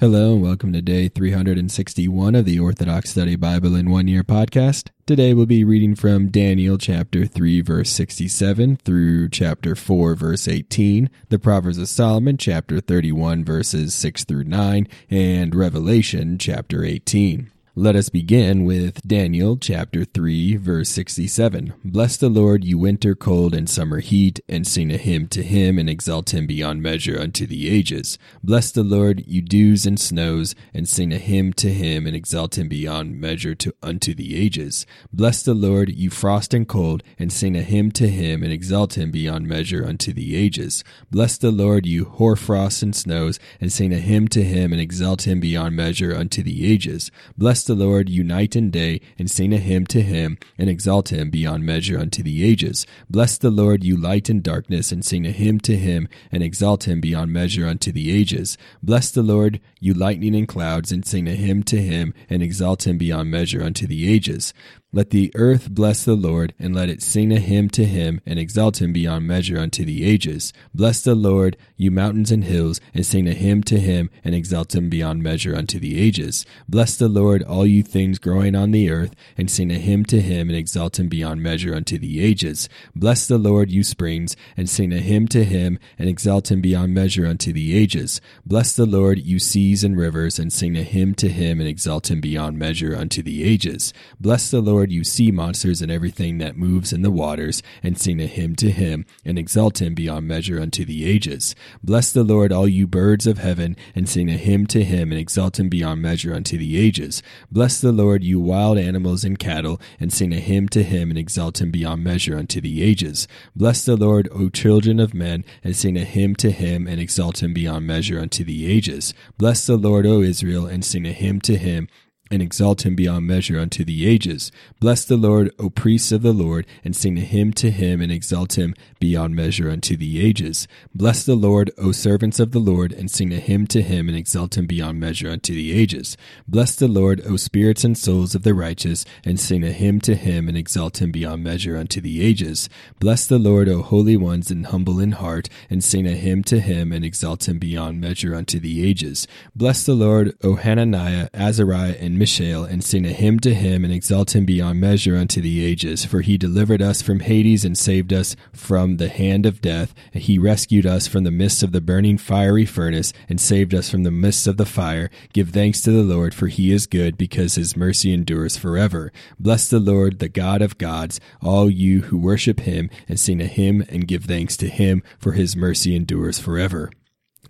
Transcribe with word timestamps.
Hello 0.00 0.34
and 0.34 0.42
welcome 0.42 0.72
to 0.72 0.80
day 0.80 1.08
361 1.08 2.36
of 2.36 2.44
the 2.44 2.60
Orthodox 2.60 3.10
Study 3.10 3.34
Bible 3.34 3.74
in 3.74 3.90
One 3.90 4.06
Year 4.06 4.22
podcast. 4.22 4.90
Today 5.06 5.34
we'll 5.34 5.44
be 5.44 5.64
reading 5.64 5.96
from 5.96 6.28
Daniel 6.28 6.78
chapter 6.78 7.26
3 7.26 7.62
verse 7.62 7.90
67 7.90 8.76
through 8.76 9.28
chapter 9.30 9.74
4 9.74 10.14
verse 10.14 10.46
18, 10.46 11.10
the 11.30 11.38
Proverbs 11.40 11.78
of 11.78 11.88
Solomon 11.88 12.36
chapter 12.36 12.78
31 12.80 13.44
verses 13.44 13.92
6 13.92 14.22
through 14.22 14.44
9, 14.44 14.86
and 15.10 15.52
Revelation 15.52 16.38
chapter 16.38 16.84
18. 16.84 17.50
Let 17.80 17.94
us 17.94 18.08
begin 18.08 18.64
with 18.64 19.06
Daniel 19.06 19.56
chapter 19.56 20.04
3 20.04 20.56
verse 20.56 20.88
67. 20.88 21.74
Bless 21.84 22.16
the 22.16 22.28
Lord, 22.28 22.64
you 22.64 22.76
winter 22.76 23.14
cold 23.14 23.54
and 23.54 23.70
summer 23.70 24.00
heat, 24.00 24.40
and 24.48 24.66
sing 24.66 24.90
a 24.90 24.96
hymn 24.96 25.28
to 25.28 25.44
him 25.44 25.78
and 25.78 25.88
exalt 25.88 26.34
him 26.34 26.44
beyond 26.44 26.82
measure 26.82 27.16
unto 27.20 27.46
the 27.46 27.70
ages. 27.70 28.18
Bless 28.42 28.72
the 28.72 28.82
Lord, 28.82 29.22
you 29.28 29.42
dews 29.42 29.86
and 29.86 30.00
snows, 30.00 30.56
and 30.74 30.88
sing 30.88 31.12
a 31.12 31.18
hymn 31.18 31.52
to 31.52 31.72
him 31.72 32.04
and 32.04 32.16
exalt 32.16 32.58
him 32.58 32.66
beyond 32.66 33.20
measure 33.20 33.54
to 33.54 33.72
unto 33.80 34.12
the 34.12 34.34
ages. 34.34 34.84
Bless 35.12 35.44
the 35.44 35.54
Lord, 35.54 35.88
you 35.88 36.10
frost 36.10 36.52
and 36.52 36.66
cold, 36.66 37.04
and 37.16 37.32
sing 37.32 37.56
a 37.56 37.62
hymn 37.62 37.92
to 37.92 38.08
him 38.08 38.42
and 38.42 38.52
exalt 38.52 38.98
him 38.98 39.12
beyond 39.12 39.46
measure 39.46 39.86
unto 39.86 40.12
the 40.12 40.34
ages. 40.34 40.82
Bless 41.12 41.38
the 41.38 41.52
Lord, 41.52 41.86
you 41.86 42.06
hoar 42.06 42.34
frosts 42.34 42.82
and 42.82 42.96
snows, 42.96 43.38
and 43.60 43.72
sing 43.72 43.92
a 43.92 43.98
hymn 43.98 44.26
to 44.26 44.42
him 44.42 44.72
and 44.72 44.80
exalt 44.80 45.28
him 45.28 45.38
beyond 45.38 45.76
measure 45.76 46.12
unto 46.12 46.42
the 46.42 46.66
ages. 46.68 47.12
Bless 47.36 47.67
the 47.68 47.76
Lord, 47.76 48.08
unite 48.08 48.56
in 48.56 48.72
day, 48.72 49.00
and 49.16 49.30
sing 49.30 49.52
a 49.54 49.58
hymn 49.58 49.86
to 49.86 50.02
him, 50.02 50.36
and 50.58 50.68
exalt 50.68 51.12
him 51.12 51.30
beyond 51.30 51.64
measure 51.64 51.96
unto 51.96 52.24
the 52.24 52.44
ages. 52.44 52.84
Bless 53.08 53.38
the 53.38 53.50
Lord, 53.50 53.84
you 53.84 53.96
light 53.96 54.28
in 54.28 54.42
darkness, 54.42 54.90
and 54.90 55.04
sing 55.04 55.24
a 55.24 55.30
hymn 55.30 55.60
to 55.60 55.76
him, 55.76 56.08
and 56.32 56.42
exalt 56.42 56.88
him 56.88 57.00
beyond 57.00 57.32
measure 57.32 57.68
unto 57.68 57.92
the 57.92 58.10
ages. 58.10 58.58
Bless 58.82 59.12
the 59.12 59.22
Lord, 59.22 59.60
you 59.78 59.94
lightning 59.94 60.34
in 60.34 60.48
clouds, 60.48 60.90
and 60.90 61.06
sing 61.06 61.28
a 61.28 61.36
hymn 61.36 61.62
to 61.64 61.80
him, 61.80 62.12
and 62.28 62.42
exalt 62.42 62.84
him 62.84 62.98
beyond 62.98 63.30
measure 63.30 63.62
unto 63.62 63.86
the 63.86 64.12
ages. 64.12 64.52
Let 64.90 65.10
the 65.10 65.30
earth 65.34 65.70
bless 65.70 66.02
the 66.02 66.16
Lord, 66.16 66.54
and 66.58 66.74
let 66.74 66.88
it 66.88 67.02
sing 67.02 67.30
a 67.30 67.38
hymn 67.38 67.68
to 67.70 67.84
him, 67.84 68.22
and 68.24 68.38
exalt 68.38 68.80
him 68.80 68.90
beyond 68.90 69.26
measure 69.26 69.58
unto 69.58 69.84
the 69.84 70.02
ages. 70.02 70.54
Bless 70.74 71.02
the 71.02 71.14
Lord, 71.14 71.58
you 71.76 71.90
mountains 71.90 72.30
and 72.30 72.42
hills, 72.42 72.80
and 72.94 73.04
sing 73.04 73.28
a 73.28 73.34
hymn 73.34 73.62
to 73.64 73.78
him, 73.78 74.08
and 74.24 74.34
exalt 74.34 74.74
him 74.74 74.88
beyond 74.88 75.22
measure 75.22 75.54
unto 75.54 75.78
the 75.78 76.00
ages. 76.00 76.46
Bless 76.66 76.96
the 76.96 77.08
Lord, 77.08 77.42
all 77.42 77.57
you 77.66 77.82
things 77.82 78.18
growing 78.18 78.54
on 78.54 78.70
the 78.70 78.90
earth, 78.90 79.14
and 79.36 79.50
sing 79.50 79.70
a 79.70 79.78
hymn 79.78 80.04
to 80.06 80.20
him, 80.20 80.48
and 80.48 80.56
exalt 80.56 80.98
him 80.98 81.08
beyond 81.08 81.42
measure 81.42 81.74
unto 81.74 81.98
the 81.98 82.22
ages. 82.22 82.68
Bless 82.94 83.26
the 83.26 83.38
Lord, 83.38 83.70
you 83.70 83.82
springs, 83.82 84.36
and 84.56 84.68
sing 84.68 84.92
a 84.92 84.98
hymn 84.98 85.28
to 85.28 85.44
him, 85.44 85.78
and 85.98 86.08
exalt 86.08 86.50
him 86.50 86.60
beyond 86.60 86.94
measure 86.94 87.26
unto 87.26 87.52
the 87.52 87.76
ages. 87.76 88.20
Bless 88.44 88.74
the 88.74 88.86
Lord, 88.86 89.18
you 89.18 89.38
seas 89.38 89.84
and 89.84 89.96
rivers, 89.96 90.38
and 90.38 90.52
sing 90.52 90.76
a 90.76 90.82
hymn 90.82 91.14
to 91.14 91.28
him, 91.28 91.60
and 91.60 91.68
exalt 91.68 92.10
him 92.10 92.20
beyond 92.20 92.58
measure 92.58 92.96
unto 92.96 93.22
the 93.22 93.44
ages. 93.44 93.92
Bless 94.20 94.50
the 94.50 94.60
Lord, 94.60 94.92
you 94.92 95.04
sea 95.04 95.30
monsters 95.30 95.82
and 95.82 95.90
everything 95.90 96.38
that 96.38 96.56
moves 96.56 96.92
in 96.92 97.02
the 97.02 97.10
waters, 97.10 97.62
and 97.82 97.98
sing 97.98 98.20
a 98.20 98.26
hymn 98.26 98.56
to 98.56 98.70
him, 98.70 99.04
and 99.24 99.38
exalt 99.38 99.80
him 99.80 99.94
beyond 99.94 100.26
measure 100.26 100.60
unto 100.60 100.84
the 100.84 101.04
ages. 101.04 101.54
Bless 101.82 102.12
the 102.12 102.24
Lord, 102.24 102.52
all 102.52 102.68
you 102.68 102.86
birds 102.86 103.26
of 103.26 103.38
heaven, 103.38 103.76
and 103.94 104.08
sing 104.08 104.28
a 104.28 104.36
hymn 104.36 104.66
to 104.68 104.84
him, 104.84 105.10
and 105.12 105.20
exalt 105.20 105.58
him 105.58 105.68
beyond 105.68 106.02
measure 106.02 106.34
unto 106.34 106.58
the 106.58 106.78
ages. 106.78 107.22
Bless 107.50 107.80
the 107.80 107.92
Lord, 107.92 108.24
you 108.24 108.40
wild 108.40 108.78
animals 108.78 109.24
and 109.24 109.38
cattle, 109.38 109.80
and 109.98 110.12
sing 110.12 110.32
a 110.32 110.40
hymn 110.40 110.68
to 110.70 110.82
him, 110.82 111.10
and 111.10 111.18
exalt 111.18 111.60
him 111.60 111.70
beyond 111.70 112.04
measure 112.04 112.36
unto 112.36 112.60
the 112.60 112.82
ages. 112.82 113.28
Bless 113.54 113.84
the 113.84 113.96
Lord, 113.96 114.28
O 114.32 114.48
children 114.48 115.00
of 115.00 115.14
men, 115.14 115.44
and 115.62 115.76
sing 115.76 115.96
a 115.96 116.04
hymn 116.04 116.34
to 116.36 116.50
him, 116.50 116.86
and 116.86 117.00
exalt 117.00 117.42
him 117.42 117.52
beyond 117.52 117.86
measure 117.86 118.18
unto 118.18 118.44
the 118.44 118.66
ages. 118.70 119.14
Bless 119.36 119.66
the 119.66 119.76
Lord, 119.76 120.06
O 120.06 120.22
Israel, 120.22 120.66
and 120.66 120.84
sing 120.84 121.06
a 121.06 121.12
hymn 121.12 121.40
to 121.42 121.56
him, 121.56 121.88
and 122.30 122.42
exalt 122.42 122.84
him 122.84 122.94
beyond 122.94 123.26
measure 123.26 123.58
unto 123.58 123.84
the 123.84 124.06
ages. 124.06 124.52
Bless 124.80 125.04
the 125.04 125.16
Lord, 125.16 125.50
O 125.58 125.70
priests 125.70 126.12
of 126.12 126.22
the 126.22 126.32
Lord, 126.32 126.66
and 126.84 126.94
sing 126.94 127.18
a 127.18 127.22
hymn 127.22 127.52
to 127.54 127.70
him, 127.70 128.00
and 128.00 128.12
exalt 128.12 128.58
him 128.58 128.74
beyond 128.98 129.34
measure 129.34 129.70
unto 129.70 129.96
the 129.96 130.20
ages. 130.20 130.68
Bless 130.94 131.24
the 131.24 131.34
Lord, 131.34 131.70
O 131.78 131.92
servants 131.92 132.38
of 132.38 132.52
the 132.52 132.58
Lord, 132.58 132.92
and 132.92 133.10
sing 133.10 133.32
a 133.32 133.36
hymn 133.36 133.66
to 133.68 133.82
him, 133.82 134.08
and 134.08 134.16
exalt 134.16 134.56
him 134.56 134.66
beyond 134.66 135.00
measure 135.00 135.30
unto 135.30 135.54
the 135.54 135.72
ages. 135.72 136.16
Bless 136.46 136.74
the 136.74 136.88
Lord, 136.88 137.20
O 137.24 137.36
spirits 137.36 137.84
and 137.84 137.96
souls 137.96 138.34
of 138.34 138.42
the 138.42 138.54
righteous, 138.54 139.04
and 139.24 139.38
sing 139.38 139.64
a 139.64 139.72
hymn 139.72 140.00
to 140.02 140.14
him, 140.14 140.48
and 140.48 140.56
exalt 140.56 141.00
him 141.00 141.10
beyond 141.10 141.42
measure 141.44 141.76
unto 141.76 142.00
the 142.00 142.22
ages. 142.22 142.68
Bless 142.98 143.26
the 143.26 143.38
Lord, 143.38 143.68
O 143.68 143.82
holy 143.82 144.16
ones 144.16 144.50
and 144.50 144.66
humble 144.66 145.00
in 145.00 145.12
heart, 145.12 145.48
and 145.70 145.82
sing 145.82 146.06
a 146.06 146.12
hymn 146.12 146.42
to 146.44 146.60
him, 146.60 146.92
and 146.92 147.04
exalt 147.04 147.48
him 147.48 147.58
beyond 147.58 148.00
measure 148.00 148.34
unto 148.34 148.58
the 148.58 148.86
ages. 148.86 149.26
Bless 149.54 149.84
the 149.84 149.94
Lord, 149.94 150.36
O 150.42 150.56
Hananiah, 150.56 151.28
Azariah, 151.32 151.96
and 151.98 152.17
Mishael, 152.18 152.64
and 152.64 152.82
sing 152.82 153.06
a 153.06 153.12
hymn 153.12 153.38
to 153.40 153.54
him, 153.54 153.84
and 153.84 153.92
exalt 153.92 154.34
him 154.34 154.44
beyond 154.44 154.80
measure 154.80 155.16
unto 155.16 155.40
the 155.40 155.64
ages. 155.64 156.04
For 156.04 156.20
he 156.20 156.36
delivered 156.36 156.82
us 156.82 157.00
from 157.00 157.20
Hades, 157.20 157.64
and 157.64 157.78
saved 157.78 158.12
us 158.12 158.36
from 158.52 158.96
the 158.96 159.08
hand 159.08 159.46
of 159.46 159.60
death. 159.60 159.94
And 160.12 160.22
he 160.22 160.38
rescued 160.38 160.86
us 160.86 161.06
from 161.06 161.24
the 161.24 161.30
midst 161.30 161.62
of 161.62 161.72
the 161.72 161.80
burning 161.80 162.18
fiery 162.18 162.66
furnace, 162.66 163.12
and 163.28 163.40
saved 163.40 163.74
us 163.74 163.88
from 163.88 164.02
the 164.02 164.10
midst 164.10 164.46
of 164.46 164.56
the 164.56 164.66
fire. 164.66 165.10
Give 165.32 165.50
thanks 165.50 165.80
to 165.82 165.90
the 165.90 166.02
Lord, 166.02 166.34
for 166.34 166.48
he 166.48 166.72
is 166.72 166.86
good, 166.86 167.16
because 167.16 167.54
his 167.54 167.76
mercy 167.76 168.12
endures 168.12 168.56
forever. 168.56 169.12
Bless 169.38 169.70
the 169.70 169.80
Lord, 169.80 170.18
the 170.18 170.28
God 170.28 170.60
of 170.62 170.78
gods, 170.78 171.20
all 171.40 171.70
you 171.70 172.02
who 172.02 172.18
worship 172.18 172.60
him, 172.60 172.90
and 173.08 173.18
sing 173.18 173.40
a 173.40 173.46
hymn, 173.46 173.84
and 173.88 174.08
give 174.08 174.24
thanks 174.24 174.56
to 174.58 174.68
him, 174.68 175.02
for 175.18 175.32
his 175.32 175.56
mercy 175.56 175.94
endures 175.94 176.38
forever. 176.38 176.90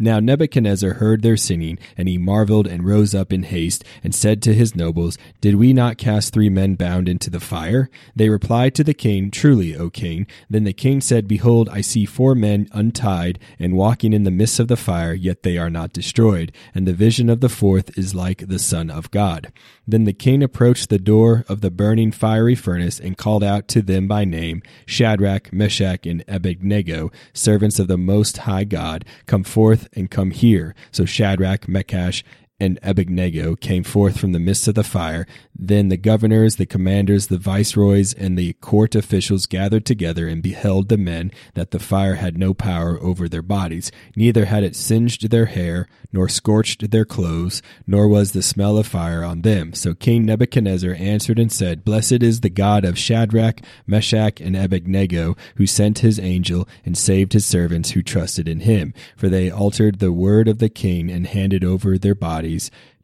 Now 0.01 0.21
Nebuchadnezzar 0.21 0.95
heard 0.95 1.23
their 1.23 1.37
singing, 1.37 1.77
and 1.97 2.09
he 2.09 2.19
marveled 2.19 2.69
and 2.69 2.87
rose 2.87 3.17
up 3.17 3.33
in 3.33 3.43
haste, 3.43 3.83
and 4.05 4.15
said 4.15 4.41
to 4.43 4.55
his 4.55 4.77
nobles, 4.77 5.19
Did 5.41 5.57
we 5.57 5.73
not 5.73 5.99
cast 5.99 6.33
three 6.33 6.49
men 6.49 6.77
bound 6.77 7.09
into 7.09 7.31
the 7.31 7.41
fire? 7.41 7.91
They 8.15 8.29
replied 8.29 8.77
to 8.77 8.85
the 8.85 8.95
king, 8.95 9.33
Truly, 9.33 9.77
O 9.77 9.91
king. 9.91 10.29
Then 10.49 10.63
the 10.63 10.73
king 10.73 11.01
said, 11.01 11.27
Behold, 11.27 11.69
I 11.71 11.81
see 11.81 12.05
four 12.05 12.37
men 12.37 12.69
untied, 12.73 13.41
and 13.59 13.75
walking 13.75 14.13
in 14.13 14.23
the 14.23 14.31
midst 14.31 14.61
of 14.61 14.69
the 14.69 14.77
fire, 14.77 15.15
yet 15.15 15.43
they 15.43 15.59
are 15.59 15.71
not 15.71 15.93
destroyed, 15.93 16.53
and 16.75 16.87
the 16.87 16.93
vision 16.93 17.29
of 17.29 17.41
the 17.41 17.49
fourth 17.49 17.99
is 17.99 18.15
like 18.15 18.47
the 18.47 18.61
Son 18.61 18.91
of 18.91 19.11
God. 19.11 19.53
Then 19.87 20.05
the 20.05 20.13
king 20.13 20.43
approached 20.45 20.91
the 20.91 20.99
door 20.99 21.45
of 21.49 21.61
the 21.61 21.71
burning 21.71 22.13
fiery 22.13 22.55
furnace, 22.55 23.01
and 23.01 23.19
called 23.19 23.43
out 23.43 23.67
to 23.69 23.83
them 23.83 24.07
by 24.07 24.25
name, 24.25 24.63
Shadrach, 24.87 25.53
Meshach, 25.53 26.07
and 26.07 26.23
Abednego, 26.29 27.11
servants 27.33 27.81
of 27.81 27.89
the 27.89 27.99
Most 27.99 28.39
High 28.39 28.65
God, 28.65 29.05
come 29.27 29.43
forth 29.43 29.88
and 29.93 30.11
come 30.11 30.31
here. 30.31 30.75
So 30.93 31.05
Shadrach, 31.05 31.69
Meshach, 31.69 32.25
and 32.61 32.79
Abednego 32.83 33.55
came 33.55 33.85
forth 33.85 34.19
from 34.19 34.33
the 34.33 34.41
midst 34.41 34.67
of 34.67 34.75
the 34.75 34.83
fire. 34.83 35.27
Then 35.55 35.89
the 35.89 35.97
governors, 35.97 36.57
the 36.57 36.67
commanders, 36.67 37.29
the 37.29 37.39
viceroys, 37.39 38.13
and 38.15 38.37
the 38.37 38.55
court 38.55 38.97
officials 38.97 39.47
gathered 39.47 39.85
together 39.85 40.27
and 40.27 40.43
beheld 40.43 40.89
the 40.89 40.99
men 40.99 41.31
that 41.55 41.71
the 41.71 41.79
fire 41.79 42.17
had 42.17 42.37
no 42.37 42.55
power 42.55 42.99
over 43.01 43.29
their 43.29 43.43
bodies, 43.43 43.93
neither 44.17 44.47
had 44.47 44.65
it 44.65 44.75
singed 44.75 45.31
their 45.31 45.47
hair, 45.47 45.89
nor 46.13 46.29
scorched 46.29 46.91
their 46.91 47.05
clothes, 47.05 47.63
nor 47.87 48.09
was 48.09 48.33
the 48.33 48.43
smell 48.43 48.77
of 48.77 48.87
fire 48.87 49.23
on 49.23 49.43
them. 49.43 49.73
So 49.73 49.95
King 49.95 50.25
Nebuchadnezzar 50.25 50.95
answered 50.95 51.39
and 51.39 51.53
said, 51.53 51.85
Blessed 51.85 52.23
is 52.23 52.41
the 52.41 52.51
God 52.51 52.85
of 52.85 52.99
Shadrach, 52.99 53.61
Meshach, 53.87 54.41
and 54.41 54.57
Abednego, 54.57 55.37
who 55.57 55.67
sent 55.67 56.01
his 56.01 56.19
angel 56.19 56.67
and 56.85 56.99
saved 56.99 57.35
his 57.35 57.47
servants 57.47 57.91
who 57.91 58.03
trusted 58.03 58.49
in 58.49 58.61
him. 58.61 58.95
For 59.17 59.29
they 59.29 59.51
altered 59.51 59.99
the 59.99 60.13
word 60.13 60.49
of 60.49 60.59
the 60.59 60.69
king 60.69 61.11
and 61.11 61.27
handed 61.27 61.63
over 61.63 61.99
their 61.99 62.15
bodies 62.15 62.48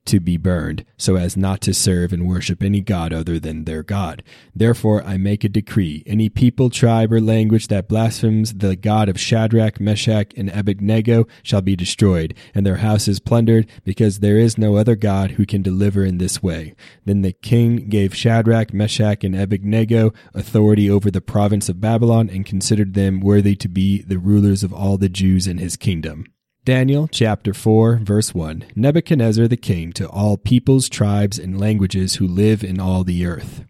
to 0.06 0.20
be 0.20 0.36
burned, 0.36 0.84
so 0.96 1.16
as 1.16 1.36
not 1.36 1.60
to 1.62 1.72
serve 1.72 2.12
and 2.12 2.28
worship 2.28 2.62
any 2.62 2.80
god 2.80 3.12
other 3.12 3.38
than 3.38 3.64
their 3.64 3.82
God. 3.82 4.22
Therefore 4.54 5.02
I 5.02 5.16
make 5.16 5.44
a 5.44 5.48
decree 5.48 6.02
any 6.06 6.28
people, 6.28 6.68
tribe, 6.70 7.12
or 7.12 7.20
language 7.20 7.68
that 7.68 7.88
blasphemes 7.88 8.54
the 8.54 8.76
God 8.76 9.08
of 9.08 9.18
Shadrach, 9.18 9.80
Meshach, 9.80 10.32
and 10.36 10.50
Abednego 10.50 11.26
shall 11.42 11.62
be 11.62 11.76
destroyed, 11.76 12.34
and 12.54 12.66
their 12.66 12.76
houses 12.76 13.18
plundered, 13.18 13.66
because 13.84 14.18
there 14.18 14.38
is 14.38 14.58
no 14.58 14.76
other 14.76 14.96
God 14.96 15.32
who 15.32 15.46
can 15.46 15.62
deliver 15.62 16.04
in 16.04 16.18
this 16.18 16.42
way. 16.42 16.74
Then 17.04 17.22
the 17.22 17.32
king 17.32 17.88
gave 17.88 18.14
Shadrach, 18.14 18.74
Meshach, 18.74 19.24
and 19.24 19.34
Abednego 19.34 20.12
authority 20.34 20.90
over 20.90 21.10
the 21.10 21.22
province 21.22 21.68
of 21.68 21.80
Babylon, 21.80 22.28
and 22.28 22.44
considered 22.44 22.94
them 22.94 23.20
worthy 23.20 23.56
to 23.56 23.68
be 23.68 24.02
the 24.02 24.18
rulers 24.18 24.62
of 24.62 24.74
all 24.74 24.98
the 24.98 25.08
Jews 25.08 25.46
in 25.46 25.58
his 25.58 25.76
kingdom. 25.76 26.26
Daniel 26.64 27.08
chapter 27.08 27.52
4 27.52 27.96
verse 28.02 28.34
1 28.34 28.64
Nebuchadnezzar 28.74 29.46
the 29.46 29.54
king 29.54 29.92
to 29.92 30.08
all 30.08 30.38
peoples, 30.38 30.88
tribes, 30.88 31.38
and 31.38 31.60
languages 31.60 32.14
who 32.14 32.26
live 32.26 32.64
in 32.64 32.80
all 32.80 33.04
the 33.04 33.26
earth. 33.26 33.66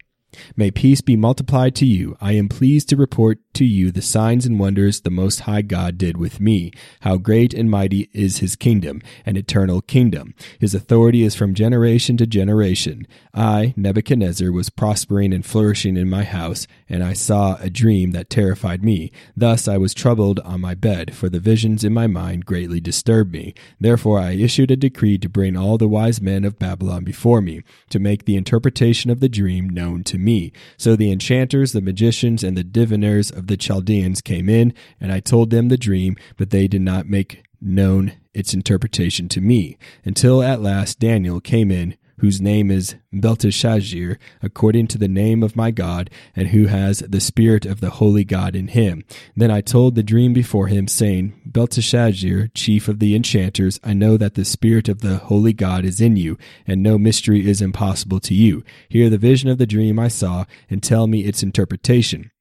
May 0.55 0.71
peace 0.71 1.01
be 1.01 1.17
multiplied 1.17 1.75
to 1.75 1.85
you. 1.85 2.15
I 2.21 2.33
am 2.33 2.47
pleased 2.47 2.87
to 2.89 2.95
report 2.95 3.39
to 3.55 3.65
you 3.65 3.91
the 3.91 4.01
signs 4.01 4.45
and 4.45 4.59
wonders 4.59 5.01
the 5.01 5.09
Most 5.09 5.41
High 5.41 5.61
God 5.61 5.97
did 5.97 6.17
with 6.17 6.39
me. 6.39 6.71
How 7.01 7.17
great 7.17 7.53
and 7.53 7.69
mighty 7.69 8.09
is 8.13 8.37
his 8.37 8.55
kingdom, 8.55 9.01
an 9.25 9.37
eternal 9.37 9.81
kingdom. 9.81 10.33
His 10.59 10.75
authority 10.75 11.23
is 11.23 11.35
from 11.35 11.53
generation 11.53 12.17
to 12.17 12.27
generation. 12.27 13.07
I, 13.33 13.73
Nebuchadnezzar, 13.75 14.51
was 14.51 14.69
prospering 14.69 15.33
and 15.33 15.45
flourishing 15.45 15.97
in 15.97 16.09
my 16.09 16.23
house, 16.23 16.67
and 16.87 17.03
I 17.03 17.13
saw 17.13 17.57
a 17.59 17.69
dream 17.69 18.11
that 18.11 18.29
terrified 18.29 18.83
me. 18.83 19.11
Thus 19.35 19.67
I 19.67 19.77
was 19.77 19.93
troubled 19.93 20.39
on 20.41 20.61
my 20.61 20.75
bed, 20.75 21.15
for 21.15 21.29
the 21.29 21.39
visions 21.39 21.83
in 21.83 21.93
my 21.93 22.07
mind 22.07 22.45
greatly 22.45 22.79
disturbed 22.79 23.31
me. 23.31 23.53
Therefore 23.79 24.19
I 24.19 24.31
issued 24.31 24.71
a 24.71 24.75
decree 24.75 25.17
to 25.17 25.29
bring 25.29 25.57
all 25.57 25.77
the 25.77 25.87
wise 25.87 26.21
men 26.21 26.43
of 26.43 26.59
Babylon 26.59 27.03
before 27.03 27.41
me, 27.41 27.63
to 27.89 27.99
make 27.99 28.25
the 28.25 28.35
interpretation 28.35 29.09
of 29.09 29.19
the 29.19 29.29
dream 29.29 29.69
known 29.69 30.03
to 30.05 30.17
me. 30.17 30.51
So 30.77 30.95
the 30.95 31.11
enchanters, 31.11 31.71
the 31.71 31.81
magicians, 31.81 32.43
and 32.43 32.57
the 32.57 32.63
diviners 32.63 33.31
of 33.31 33.44
the 33.47 33.57
Chaldeans 33.57 34.21
came 34.21 34.49
in, 34.49 34.73
and 34.99 35.11
I 35.11 35.19
told 35.19 35.49
them 35.49 35.69
the 35.69 35.77
dream, 35.77 36.15
but 36.37 36.49
they 36.49 36.67
did 36.67 36.81
not 36.81 37.07
make 37.07 37.43
known 37.61 38.13
its 38.33 38.53
interpretation 38.53 39.29
to 39.29 39.41
me, 39.41 39.77
until 40.03 40.43
at 40.43 40.61
last 40.61 40.99
Daniel 40.99 41.39
came 41.39 41.71
in, 41.71 41.95
whose 42.19 42.39
name 42.39 42.71
is 42.71 42.95
Belteshazzar, 43.11 44.17
according 44.41 44.87
to 44.87 44.97
the 44.97 45.07
name 45.07 45.43
of 45.43 45.55
my 45.55 45.71
God, 45.71 46.09
and 46.35 46.49
who 46.49 46.67
has 46.67 46.99
the 46.99 47.19
spirit 47.19 47.65
of 47.65 47.81
the 47.81 47.89
holy 47.91 48.23
God 48.23 48.55
in 48.55 48.69
him. 48.69 49.03
Then 49.35 49.51
I 49.51 49.61
told 49.61 49.95
the 49.95 50.03
dream 50.03 50.33
before 50.33 50.67
him, 50.67 50.87
saying, 50.87 51.33
Belteshazzar, 51.45 52.47
chief 52.53 52.87
of 52.87 52.99
the 52.99 53.15
enchanters, 53.15 53.79
I 53.83 53.93
know 53.93 54.17
that 54.17 54.35
the 54.35 54.45
spirit 54.45 54.87
of 54.87 55.01
the 55.01 55.17
holy 55.17 55.53
God 55.53 55.83
is 55.83 55.99
in 55.99 56.15
you, 56.15 56.37
and 56.65 56.81
no 56.81 56.97
mystery 56.97 57.47
is 57.47 57.61
impossible 57.61 58.21
to 58.21 58.33
you. 58.33 58.63
Hear 58.87 59.09
the 59.09 59.17
vision 59.17 59.49
of 59.49 59.57
the 59.57 59.67
dream 59.67 59.99
I 59.99 60.07
saw, 60.07 60.45
and 60.69 60.81
tell 60.81 61.07
me 61.07 61.25
its 61.25 61.43
interpretation. 61.43 62.31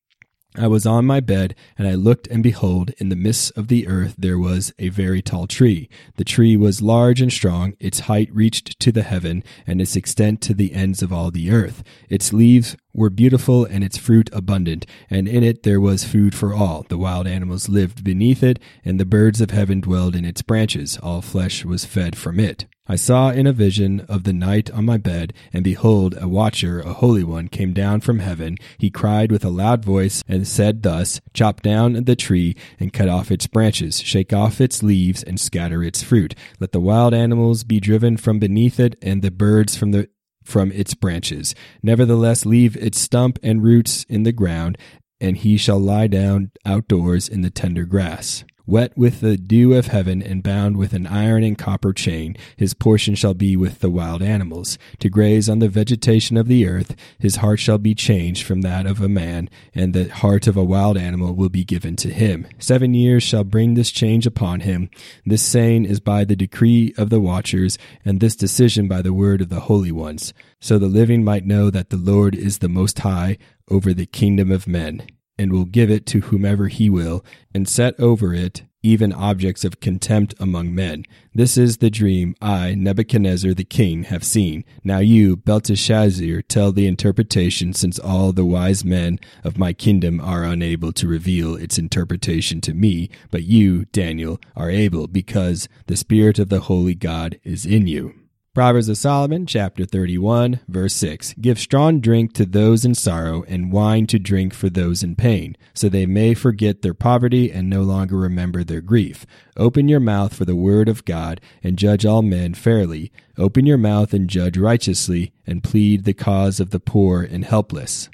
I 0.57 0.69
was 0.69 0.87
on 0.87 1.05
my 1.05 1.19
bed, 1.19 1.57
and 1.77 1.89
I 1.89 1.95
looked, 1.95 2.29
and 2.29 2.41
behold, 2.41 2.93
in 2.99 3.09
the 3.09 3.17
midst 3.17 3.51
of 3.57 3.67
the 3.67 3.89
earth 3.89 4.15
there 4.17 4.39
was 4.39 4.73
a 4.79 4.89
very 4.89 5.21
tall 5.21 5.49
tree. 5.49 5.89
The 6.17 6.23
tree 6.23 6.57
was 6.57 6.81
large 6.81 7.21
and 7.21 7.33
strong, 7.33 7.75
its 7.81 8.01
height 8.01 8.29
reached 8.33 8.79
to 8.79 8.93
the 8.93 9.03
heaven, 9.03 9.43
and 9.67 9.81
its 9.81 9.97
extent 9.97 10.41
to 10.43 10.55
the 10.55 10.73
ends 10.73 11.03
of 11.03 11.13
all 11.13 11.33
the 11.33 11.51
earth. 11.51 11.83
Its 12.09 12.33
leaves 12.33 12.77
were 12.93 13.11
beautiful, 13.11 13.65
and 13.65 13.83
its 13.83 13.99
fruit 13.99 14.31
abundant, 14.33 14.87
and 15.11 15.27
in 15.27 15.43
it 15.43 15.65
there 15.65 15.81
was 15.81 16.05
food 16.05 16.37
for 16.37 16.55
all. 16.55 16.87
The 16.89 16.99
wild 16.99 17.27
animals 17.27 17.69
lived 17.69 18.05
beneath 18.05 18.45
it, 18.45 18.61
and 18.85 19.01
the 19.01 19.05
birds 19.05 19.41
of 19.41 19.51
heaven 19.51 19.81
dwelled 19.81 20.15
in 20.15 20.25
its 20.25 20.43
branches. 20.43 20.99
All 21.03 21.21
flesh 21.21 21.65
was 21.65 21.85
fed 21.85 22.17
from 22.17 22.39
it. 22.39 22.67
I 22.87 22.97
saw 22.97 23.31
in 23.31 23.47
a 23.47 23.53
vision 23.55 24.01
of 24.11 24.25
the 24.25 24.35
night 24.35 24.71
on 24.71 24.85
my 24.85 24.99
bed, 24.99 25.33
and 25.55 25.65
behold, 25.65 26.15
a 26.21 26.29
watcher, 26.29 26.81
a 26.81 26.93
holy 26.93 27.25
one, 27.25 27.49
came 27.49 27.73
down 27.73 28.03
from 28.03 28.19
heaven. 28.19 28.59
He 28.77 28.91
cried 28.91 29.33
with 29.33 29.43
a 29.43 29.49
loud 29.49 29.83
voice, 29.83 30.23
and 30.29 30.47
said 30.47 30.83
thus, 30.83 31.19
Chop 31.33 31.63
down 31.63 31.95
the 32.05 32.15
tree, 32.15 32.55
and 32.79 32.93
cut 32.93 33.09
off 33.09 33.31
its 33.31 33.47
branches, 33.47 34.01
shake 34.01 34.35
off 34.35 34.61
its 34.61 34.83
leaves, 34.83 35.23
and 35.23 35.41
scatter 35.41 35.83
its 35.83 36.03
fruit. 36.03 36.35
Let 36.61 36.73
the 36.73 36.81
wild 36.81 37.15
animals 37.15 37.65
be 37.65 37.81
driven 37.81 38.19
from 38.19 38.39
beneath 38.39 38.79
it, 38.79 38.97
and 39.01 39.23
the 39.23 39.31
birds 39.31 39.79
from 39.79 39.93
the 39.93 40.11
from 40.45 40.71
its 40.73 40.93
branches. 40.93 41.55
Nevertheless, 41.83 42.45
leave 42.45 42.77
its 42.77 43.01
stump 43.01 43.39
and 43.43 43.63
roots 43.63 44.05
in 44.11 44.25
the 44.25 44.33
ground, 44.33 44.77
and 45.19 45.39
he 45.39 45.57
shall 45.57 45.79
lie 45.79 46.07
down 46.07 46.51
outdoors 46.67 47.31
in 47.31 47.41
the 47.41 47.49
tender 47.49 47.87
grass 47.87 48.45
wet 48.67 48.97
with 48.97 49.21
the 49.21 49.37
dew 49.37 49.75
of 49.75 49.89
heaven 49.89 50.23
and 50.23 50.43
bound 50.43 50.77
with 50.77 50.93
an 50.93 51.07
iron 51.07 51.43
and 51.43 51.59
copper 51.59 51.93
chain. 51.93 52.37
His 52.57 52.75
portion 52.75 53.15
shall 53.15 53.35
be 53.35 53.57
with 53.57 53.81
the 53.81 53.91
wild 53.91 54.23
animals, 54.23 54.79
to 55.01 55.09
graze 55.09 55.49
on 55.49 55.59
the 55.59 55.69
vegetation 55.69 56.37
of 56.37 56.49
the 56.49 56.67
earth. 56.67 56.97
His 57.19 57.37
heart 57.37 57.61
shall 57.61 57.79
be 57.79 57.95
changed 57.95 58.47
from 58.47 58.63
that 58.63 58.87
of 58.87 59.01
a 59.01 59.09
man, 59.09 59.51
and 59.75 59.93
the 59.93 60.09
heart 60.09 60.47
of 60.47 60.57
a 60.57 60.65
wild 60.65 60.97
animal 60.97 61.35
will 61.35 61.49
be 61.49 61.65
given 61.65 61.97
to 61.97 62.13
him. 62.13 62.47
Seven 62.59 62.95
years 62.95 63.23
shall 63.23 63.45
bring 63.45 63.75
this 63.75 63.91
change 63.91 64.27
upon 64.27 64.61
him. 64.61 64.91
This 65.27 65.43
saying 65.43 65.85
is 65.85 66.01
by 66.01 66.25
the 66.25 66.37
decree 66.37 66.95
of 66.97 67.11
the 67.11 67.21
watchers, 67.21 67.79
and 68.05 68.21
this 68.21 68.37
decision 68.37 68.89
by 68.89 69.03
the 69.03 69.13
word 69.13 69.41
of 69.41 69.49
the 69.49 69.61
holy 69.61 69.93
ones, 69.93 70.33
so 70.61 70.79
the 70.79 70.87
living 70.87 71.25
might 71.25 71.47
know 71.47 71.71
that 71.71 71.91
the 71.91 71.97
Lord 71.97 72.35
is 72.35 72.59
the 72.59 72.69
most 72.69 73.01
high 73.01 73.39
over 73.69 73.93
the 73.93 74.07
kingdom 74.07 74.51
of 74.51 74.67
men 74.67 75.03
and 75.39 75.53
will 75.53 75.65
give 75.65 75.91
it 75.91 76.07
to 76.07 76.21
whomever 76.21 76.69
he 76.69 76.89
will, 76.89 77.25
and 77.55 77.69
set 77.69 77.99
over 77.99 78.33
it 78.35 78.63
even 78.85 79.15
objects 79.15 79.65
of 79.65 79.81
contempt 79.81 80.35
among 80.39 80.75
men. 80.75 81.07
This 81.35 81.57
is 81.57 81.79
the 81.79 81.89
dream 81.89 82.37
I, 82.43 82.75
Nebuchadnezzar 82.75 83.55
the 83.55 83.65
king, 83.65 84.05
have 84.05 84.23
seen. 84.23 84.63
Now 84.85 84.99
you, 84.99 85.37
Belteshazzar, 85.37 86.43
tell 86.43 86.71
the 86.71 86.87
interpretation, 86.87 87.73
since 87.73 87.99
all 87.99 88.33
the 88.33 88.45
wise 88.45 88.85
men 88.85 89.19
of 89.43 89.59
my 89.59 89.73
kingdom 89.73 90.21
are 90.21 90.45
unable 90.45 90.93
to 90.93 91.09
reveal 91.09 91.57
its 91.57 91.79
interpretation 91.79 92.61
to 92.61 92.75
me, 92.75 93.09
but 93.31 93.45
you, 93.45 93.87
Daniel, 93.87 94.39
are 94.55 94.71
able, 94.71 95.07
because 95.07 95.67
the 95.87 95.97
Spirit 95.97 96.39
of 96.39 96.51
the 96.51 96.61
Holy 96.61 96.95
God 96.95 97.41
is 97.43 97.65
in 97.65 97.87
you. 97.87 98.15
Proverbs 98.55 98.89
of 98.89 98.97
Solomon, 98.97 99.47
chapter 99.47 99.85
31, 99.85 100.61
verse 100.69 100.95
6. 100.95 101.35
Give 101.41 101.59
strong 101.59 101.99
drink 101.99 102.35
to 102.35 102.47
those 102.47 102.85
in 102.85 102.95
sorrow, 102.95 103.43
and 103.49 103.73
wine 103.73 104.07
to 104.07 104.19
drink 104.21 104.55
for 104.55 104.71
those 104.71 105.03
in 105.03 105.17
pain, 105.17 105.57
so 105.75 105.89
they 105.89 106.07
may 106.07 106.35
forget 106.35 106.81
their 106.81 106.95
poverty 106.95 107.51
and 107.51 107.69
no 107.69 107.83
longer 107.83 108.17
remember 108.17 108.63
their 108.63 108.81
grief. 108.81 109.27
Open 109.57 109.89
your 109.89 109.99
mouth 109.99 110.33
for 110.33 110.45
the 110.45 110.55
word 110.55 110.89
of 110.89 111.05
God, 111.05 111.41
and 111.65 111.77
judge 111.77 112.07
all 112.07 112.23
men 112.23 112.55
fairly. 112.55 113.11
Open 113.37 113.67
your 113.67 113.77
mouth 113.77 114.15
and 114.15 114.31
judge 114.31 114.57
righteously, 114.57 115.33
and 115.45 115.65
plead 115.65 116.05
the 116.05 116.15
cause 116.15 116.61
of 116.61 116.71
the 116.71 116.79
poor 116.79 117.23
and 117.23 117.45
helpless. 117.45 118.09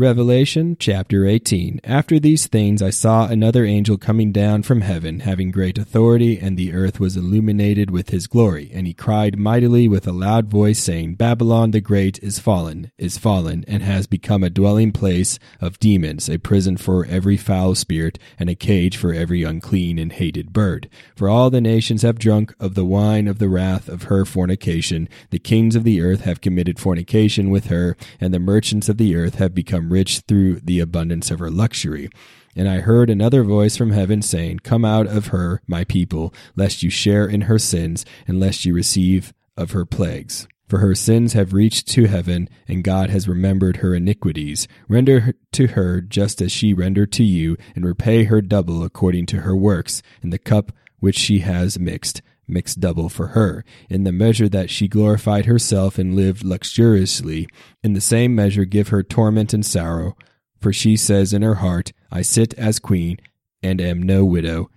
Revelation 0.00 0.76
chapter 0.78 1.26
18. 1.26 1.80
After 1.82 2.20
these 2.20 2.46
things 2.46 2.80
I 2.80 2.90
saw 2.90 3.26
another 3.26 3.64
angel 3.64 3.98
coming 3.98 4.30
down 4.30 4.62
from 4.62 4.82
heaven, 4.82 5.18
having 5.18 5.50
great 5.50 5.76
authority, 5.76 6.38
and 6.38 6.56
the 6.56 6.72
earth 6.72 7.00
was 7.00 7.16
illuminated 7.16 7.90
with 7.90 8.10
his 8.10 8.28
glory. 8.28 8.70
And 8.72 8.86
he 8.86 8.94
cried 8.94 9.40
mightily 9.40 9.88
with 9.88 10.06
a 10.06 10.12
loud 10.12 10.46
voice, 10.46 10.78
saying, 10.78 11.16
Babylon 11.16 11.72
the 11.72 11.80
Great 11.80 12.22
is 12.22 12.38
fallen, 12.38 12.92
is 12.96 13.18
fallen, 13.18 13.64
and 13.66 13.82
has 13.82 14.06
become 14.06 14.44
a 14.44 14.50
dwelling 14.50 14.92
place 14.92 15.40
of 15.60 15.80
demons, 15.80 16.30
a 16.30 16.38
prison 16.38 16.76
for 16.76 17.04
every 17.04 17.36
foul 17.36 17.74
spirit, 17.74 18.20
and 18.38 18.48
a 18.48 18.54
cage 18.54 18.96
for 18.96 19.12
every 19.12 19.42
unclean 19.42 19.98
and 19.98 20.12
hated 20.12 20.52
bird. 20.52 20.88
For 21.16 21.28
all 21.28 21.50
the 21.50 21.60
nations 21.60 22.02
have 22.02 22.20
drunk 22.20 22.54
of 22.60 22.76
the 22.76 22.84
wine 22.84 23.26
of 23.26 23.40
the 23.40 23.48
wrath 23.48 23.88
of 23.88 24.04
her 24.04 24.24
fornication. 24.24 25.08
The 25.30 25.40
kings 25.40 25.74
of 25.74 25.82
the 25.82 26.00
earth 26.00 26.20
have 26.20 26.40
committed 26.40 26.78
fornication 26.78 27.50
with 27.50 27.66
her, 27.66 27.96
and 28.20 28.32
the 28.32 28.38
merchants 28.38 28.88
of 28.88 28.96
the 28.96 29.16
earth 29.16 29.34
have 29.38 29.56
become 29.56 29.87
rich 29.90 30.20
through 30.28 30.60
the 30.60 30.80
abundance 30.80 31.30
of 31.30 31.38
her 31.38 31.50
luxury. 31.50 32.10
And 32.56 32.68
I 32.68 32.80
heard 32.80 33.10
another 33.10 33.44
voice 33.44 33.76
from 33.76 33.92
heaven 33.92 34.22
saying, 34.22 34.60
Come 34.60 34.84
out 34.84 35.06
of 35.06 35.28
her, 35.28 35.62
my 35.66 35.84
people, 35.84 36.34
lest 36.56 36.82
you 36.82 36.90
share 36.90 37.26
in 37.26 37.42
her 37.42 37.58
sins, 37.58 38.04
and 38.26 38.40
lest 38.40 38.64
you 38.64 38.74
receive 38.74 39.32
of 39.56 39.72
her 39.72 39.84
plagues. 39.84 40.48
For 40.68 40.80
her 40.80 40.94
sins 40.94 41.32
have 41.32 41.54
reached 41.54 41.88
to 41.88 42.06
heaven, 42.06 42.48
and 42.66 42.84
God 42.84 43.10
has 43.10 43.28
remembered 43.28 43.78
her 43.78 43.94
iniquities. 43.94 44.68
Render 44.88 45.34
to 45.52 45.68
her 45.68 46.00
just 46.00 46.42
as 46.42 46.52
she 46.52 46.74
rendered 46.74 47.12
to 47.12 47.24
you, 47.24 47.56
and 47.74 47.84
repay 47.86 48.24
her 48.24 48.42
double 48.42 48.82
according 48.82 49.26
to 49.26 49.42
her 49.42 49.56
works, 49.56 50.02
in 50.22 50.30
the 50.30 50.38
cup 50.38 50.72
which 51.00 51.16
she 51.16 51.38
has 51.38 51.78
mixed 51.78 52.22
mix 52.48 52.74
double 52.74 53.08
for 53.08 53.28
her. 53.28 53.64
In 53.88 54.04
the 54.04 54.12
measure 54.12 54.48
that 54.48 54.70
she 54.70 54.88
glorified 54.88 55.46
herself 55.46 55.98
and 55.98 56.16
lived 56.16 56.44
luxuriously, 56.44 57.48
in 57.82 57.92
the 57.92 58.00
same 58.00 58.34
measure 58.34 58.64
give 58.64 58.88
her 58.88 59.02
torment 59.02 59.52
and 59.52 59.64
sorrow. 59.64 60.16
For 60.60 60.72
she 60.72 60.96
says 60.96 61.32
in 61.32 61.42
her 61.42 61.56
heart, 61.56 61.92
I 62.10 62.22
sit 62.22 62.54
as 62.54 62.78
queen, 62.78 63.18
and 63.62 63.80
am 63.80 64.02
no 64.02 64.24
widow, 64.24 64.70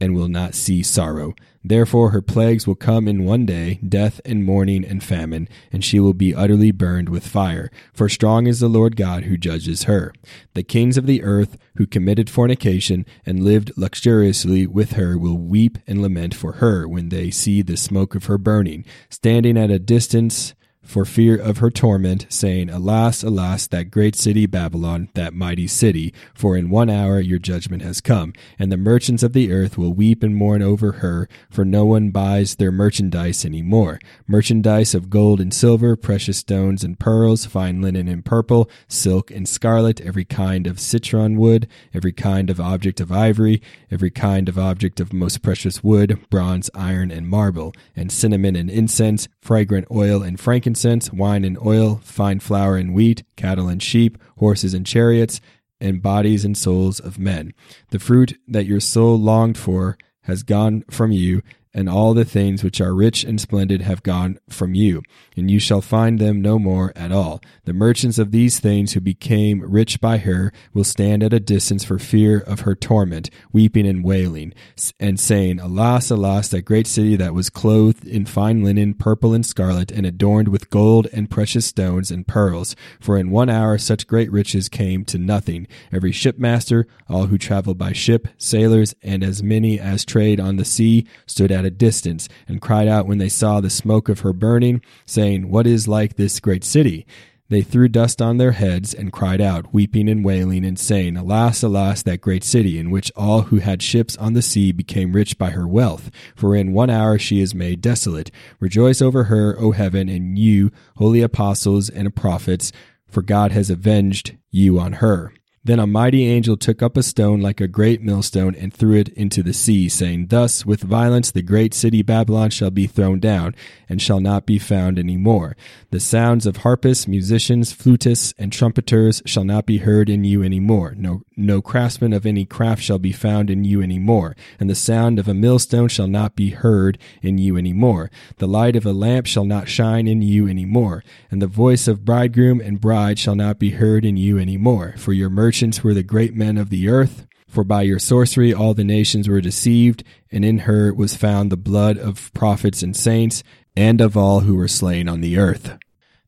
and 0.00 0.14
will 0.14 0.28
not 0.28 0.54
see 0.54 0.82
sorrow. 0.82 1.34
Therefore 1.64 2.10
her 2.10 2.22
plagues 2.22 2.66
will 2.66 2.76
come 2.76 3.08
in 3.08 3.24
one 3.24 3.44
day, 3.44 3.80
death 3.86 4.20
and 4.24 4.44
mourning 4.44 4.84
and 4.84 5.02
famine, 5.02 5.48
and 5.72 5.84
she 5.84 5.98
will 5.98 6.12
be 6.12 6.34
utterly 6.34 6.70
burned 6.70 7.08
with 7.08 7.26
fire. 7.26 7.70
For 7.92 8.08
strong 8.08 8.46
is 8.46 8.60
the 8.60 8.68
Lord 8.68 8.94
God 8.94 9.24
who 9.24 9.36
judges 9.36 9.84
her. 9.84 10.12
The 10.54 10.62
kings 10.62 10.96
of 10.96 11.06
the 11.06 11.22
earth 11.22 11.56
who 11.76 11.86
committed 11.86 12.30
fornication 12.30 13.04
and 13.24 13.42
lived 13.42 13.72
luxuriously 13.76 14.66
with 14.66 14.92
her 14.92 15.18
will 15.18 15.38
weep 15.38 15.78
and 15.86 16.00
lament 16.00 16.34
for 16.34 16.52
her 16.52 16.86
when 16.86 17.08
they 17.08 17.30
see 17.30 17.62
the 17.62 17.76
smoke 17.76 18.14
of 18.14 18.26
her 18.26 18.38
burning. 18.38 18.84
Standing 19.10 19.58
at 19.58 19.70
a 19.70 19.78
distance, 19.78 20.54
for 20.86 21.04
fear 21.04 21.36
of 21.36 21.58
her 21.58 21.70
torment, 21.70 22.26
saying, 22.28 22.70
Alas, 22.70 23.22
alas, 23.24 23.66
that 23.66 23.90
great 23.90 24.14
city 24.14 24.46
Babylon, 24.46 25.08
that 25.14 25.34
mighty 25.34 25.66
city, 25.66 26.14
for 26.32 26.56
in 26.56 26.70
one 26.70 26.88
hour 26.88 27.18
your 27.18 27.40
judgment 27.40 27.82
has 27.82 28.00
come, 28.00 28.32
and 28.58 28.70
the 28.70 28.76
merchants 28.76 29.24
of 29.24 29.32
the 29.32 29.52
earth 29.52 29.76
will 29.76 29.92
weep 29.92 30.22
and 30.22 30.36
mourn 30.36 30.62
over 30.62 30.92
her, 30.92 31.28
for 31.50 31.64
no 31.64 31.84
one 31.84 32.10
buys 32.10 32.54
their 32.54 32.70
merchandise 32.70 33.44
any 33.44 33.62
more. 33.62 33.98
Merchandise 34.28 34.94
of 34.94 35.10
gold 35.10 35.40
and 35.40 35.52
silver, 35.52 35.96
precious 35.96 36.38
stones 36.38 36.84
and 36.84 37.00
pearls, 37.00 37.46
fine 37.46 37.82
linen 37.82 38.06
and 38.06 38.24
purple, 38.24 38.70
silk 38.86 39.30
and 39.32 39.48
scarlet, 39.48 40.00
every 40.00 40.24
kind 40.24 40.68
of 40.68 40.78
citron 40.78 41.36
wood, 41.36 41.66
every 41.92 42.12
kind 42.12 42.48
of 42.48 42.60
object 42.60 43.00
of 43.00 43.10
ivory, 43.10 43.60
every 43.90 44.10
kind 44.10 44.48
of 44.48 44.58
object 44.58 45.00
of 45.00 45.12
most 45.12 45.42
precious 45.42 45.82
wood, 45.82 46.18
bronze, 46.30 46.70
iron, 46.74 47.10
and 47.10 47.28
marble, 47.28 47.74
and 47.96 48.12
cinnamon 48.12 48.54
and 48.54 48.70
incense, 48.70 49.26
fragrant 49.40 49.86
oil 49.90 50.22
and 50.22 50.38
frankincense, 50.38 50.75
wine 51.12 51.44
and 51.44 51.58
oil, 51.64 52.00
fine 52.02 52.40
flour 52.40 52.76
and 52.76 52.94
wheat, 52.94 53.24
cattle 53.36 53.68
and 53.68 53.82
sheep, 53.82 54.18
horses 54.38 54.74
and 54.74 54.86
chariots, 54.86 55.40
and 55.80 56.02
bodies 56.02 56.44
and 56.44 56.56
souls 56.56 57.00
of 57.00 57.18
men. 57.18 57.52
The 57.90 57.98
fruit 57.98 58.38
that 58.48 58.66
your 58.66 58.80
soul 58.80 59.18
longed 59.18 59.58
for 59.58 59.96
has 60.22 60.42
gone 60.42 60.84
from 60.90 61.12
you, 61.12 61.42
and 61.76 61.90
all 61.90 62.14
the 62.14 62.24
things 62.24 62.64
which 62.64 62.80
are 62.80 62.94
rich 62.94 63.22
and 63.22 63.38
splendid 63.38 63.82
have 63.82 64.02
gone 64.02 64.38
from 64.48 64.74
you, 64.74 65.02
and 65.36 65.50
you 65.50 65.60
shall 65.60 65.82
find 65.82 66.18
them 66.18 66.40
no 66.40 66.58
more 66.58 66.90
at 66.96 67.12
all. 67.12 67.42
The 67.66 67.74
merchants 67.74 68.18
of 68.18 68.32
these 68.32 68.58
things 68.58 68.94
who 68.94 69.00
became 69.00 69.60
rich 69.60 70.00
by 70.00 70.16
her 70.18 70.52
will 70.72 70.84
stand 70.84 71.22
at 71.22 71.34
a 71.34 71.38
distance 71.38 71.84
for 71.84 71.98
fear 71.98 72.38
of 72.38 72.60
her 72.60 72.74
torment, 72.74 73.28
weeping 73.52 73.86
and 73.86 74.02
wailing, 74.02 74.54
and 74.98 75.20
saying, 75.20 75.60
Alas, 75.60 76.10
alas, 76.10 76.48
that 76.48 76.62
great 76.62 76.86
city 76.86 77.14
that 77.16 77.34
was 77.34 77.50
clothed 77.50 78.06
in 78.06 78.24
fine 78.24 78.64
linen, 78.64 78.94
purple 78.94 79.34
and 79.34 79.44
scarlet, 79.44 79.90
and 79.90 80.06
adorned 80.06 80.48
with 80.48 80.70
gold 80.70 81.06
and 81.12 81.30
precious 81.30 81.66
stones 81.66 82.10
and 82.10 82.26
pearls. 82.26 82.74
For 83.00 83.18
in 83.18 83.30
one 83.30 83.50
hour 83.50 83.76
such 83.76 84.06
great 84.06 84.32
riches 84.32 84.70
came 84.70 85.04
to 85.04 85.18
nothing. 85.18 85.66
Every 85.92 86.12
shipmaster, 86.12 86.86
all 87.06 87.26
who 87.26 87.36
travel 87.36 87.74
by 87.74 87.92
ship, 87.92 88.28
sailors, 88.38 88.94
and 89.02 89.22
as 89.22 89.42
many 89.42 89.78
as 89.78 90.06
trade 90.06 90.40
on 90.40 90.56
the 90.56 90.64
sea, 90.64 91.06
stood 91.26 91.52
at 91.66 91.72
a 91.72 91.76
distance, 91.76 92.28
and 92.48 92.62
cried 92.62 92.88
out 92.88 93.06
when 93.06 93.18
they 93.18 93.28
saw 93.28 93.60
the 93.60 93.70
smoke 93.70 94.08
of 94.08 94.20
her 94.20 94.32
burning, 94.32 94.80
saying, 95.04 95.50
What 95.50 95.66
is 95.66 95.88
like 95.88 96.16
this 96.16 96.40
great 96.40 96.64
city? 96.64 97.06
They 97.48 97.62
threw 97.62 97.88
dust 97.88 98.20
on 98.20 98.38
their 98.38 98.52
heads 98.52 98.92
and 98.92 99.12
cried 99.12 99.40
out, 99.40 99.72
weeping 99.72 100.08
and 100.08 100.24
wailing, 100.24 100.64
and 100.64 100.78
saying, 100.78 101.16
Alas, 101.16 101.62
alas, 101.62 102.02
that 102.02 102.20
great 102.20 102.42
city, 102.42 102.76
in 102.78 102.90
which 102.90 103.12
all 103.14 103.42
who 103.42 103.58
had 103.58 103.82
ships 103.82 104.16
on 104.16 104.32
the 104.32 104.42
sea 104.42 104.72
became 104.72 105.12
rich 105.12 105.38
by 105.38 105.50
her 105.50 105.66
wealth. 105.66 106.10
For 106.34 106.56
in 106.56 106.72
one 106.72 106.90
hour 106.90 107.18
she 107.18 107.40
is 107.40 107.54
made 107.54 107.80
desolate. 107.80 108.32
Rejoice 108.58 109.00
over 109.00 109.24
her, 109.24 109.56
O 109.60 109.70
heaven, 109.70 110.08
and 110.08 110.36
you, 110.36 110.72
holy 110.96 111.22
apostles 111.22 111.88
and 111.88 112.16
prophets, 112.16 112.72
for 113.06 113.22
God 113.22 113.52
has 113.52 113.70
avenged 113.70 114.36
you 114.50 114.80
on 114.80 114.94
her. 114.94 115.32
Then 115.66 115.80
a 115.80 115.86
mighty 115.88 116.24
angel 116.28 116.56
took 116.56 116.80
up 116.80 116.96
a 116.96 117.02
stone 117.02 117.40
like 117.40 117.60
a 117.60 117.66
great 117.66 118.00
millstone 118.00 118.54
and 118.54 118.72
threw 118.72 118.94
it 119.00 119.08
into 119.08 119.42
the 119.42 119.52
sea, 119.52 119.88
saying, 119.88 120.28
Thus 120.28 120.64
with 120.64 120.80
violence 120.80 121.32
the 121.32 121.42
great 121.42 121.74
city 121.74 122.02
Babylon 122.02 122.50
shall 122.50 122.70
be 122.70 122.86
thrown 122.86 123.18
down, 123.18 123.52
and 123.88 124.00
shall 124.00 124.20
not 124.20 124.46
be 124.46 124.60
found 124.60 124.96
any 124.96 125.16
more. 125.16 125.56
The 125.90 125.98
sounds 125.98 126.46
of 126.46 126.58
harpists, 126.58 127.08
musicians, 127.08 127.74
flutists, 127.74 128.32
and 128.38 128.52
trumpeters 128.52 129.22
shall 129.26 129.42
not 129.42 129.66
be 129.66 129.78
heard 129.78 130.08
in 130.08 130.22
you 130.22 130.40
any 130.40 130.60
more. 130.60 130.94
No, 130.96 131.22
no 131.36 131.60
craftsman 131.60 132.12
of 132.12 132.26
any 132.26 132.44
craft 132.44 132.84
shall 132.84 133.00
be 133.00 133.10
found 133.10 133.50
in 133.50 133.64
you 133.64 133.82
any 133.82 133.98
more. 133.98 134.36
And 134.60 134.70
the 134.70 134.76
sound 134.76 135.18
of 135.18 135.26
a 135.26 135.34
millstone 135.34 135.88
shall 135.88 136.06
not 136.06 136.36
be 136.36 136.50
heard 136.50 136.96
in 137.22 137.38
you 137.38 137.56
any 137.56 137.72
more. 137.72 138.08
The 138.36 138.46
light 138.46 138.76
of 138.76 138.86
a 138.86 138.92
lamp 138.92 139.26
shall 139.26 139.44
not 139.44 139.68
shine 139.68 140.06
in 140.06 140.22
you 140.22 140.46
any 140.46 140.64
more. 140.64 141.02
And 141.28 141.42
the 141.42 141.48
voice 141.48 141.88
of 141.88 142.04
bridegroom 142.04 142.60
and 142.60 142.80
bride 142.80 143.18
shall 143.18 143.34
not 143.34 143.58
be 143.58 143.70
heard 143.70 144.04
in 144.04 144.16
you 144.16 144.38
any 144.38 144.56
more. 144.56 144.94
For 144.96 145.12
your 145.12 145.28
merchants 145.28 145.55
merchants 145.56 145.82
were 145.82 145.94
the 145.94 146.02
great 146.02 146.34
men 146.34 146.58
of 146.58 146.68
the 146.68 146.86
earth. 146.86 147.26
For 147.48 147.64
by 147.64 147.80
your 147.80 147.98
sorcery 147.98 148.52
all 148.52 148.74
the 148.74 148.84
nations 148.84 149.26
were 149.26 149.40
deceived, 149.40 150.04
and 150.30 150.44
in 150.44 150.58
her 150.58 150.92
was 150.92 151.16
found 151.16 151.48
the 151.48 151.56
blood 151.56 151.96
of 151.96 152.30
prophets 152.34 152.82
and 152.82 152.94
saints, 152.94 153.42
and 153.74 154.02
of 154.02 154.18
all 154.18 154.40
who 154.40 154.54
were 154.54 154.68
slain 154.68 155.08
on 155.08 155.22
the 155.22 155.38
earth. 155.38 155.78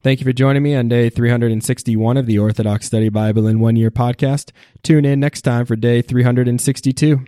Thank 0.02 0.20
you 0.20 0.24
for 0.24 0.32
joining 0.32 0.62
me 0.62 0.74
on 0.74 0.88
day 0.88 1.10
361 1.10 2.16
of 2.16 2.24
the 2.24 2.38
Orthodox 2.38 2.86
Study 2.86 3.10
Bible 3.10 3.46
in 3.46 3.60
One 3.60 3.76
Year 3.76 3.90
podcast. 3.90 4.50
Tune 4.82 5.04
in 5.04 5.20
next 5.20 5.42
time 5.42 5.66
for 5.66 5.76
day 5.76 6.00
362. 6.00 7.26